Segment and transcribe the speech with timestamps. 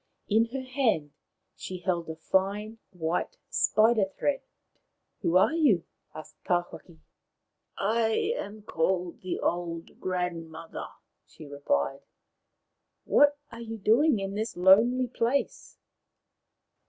[0.27, 1.11] In her hand
[1.55, 4.41] she held a fine white spider thread.
[5.21, 5.83] Who are you?"
[6.15, 7.01] asked Tawhaki.
[7.77, 10.95] I am called the Old Grandmother/'
[11.27, 12.01] she replied.
[13.05, 15.77] What are you doing in this lonely place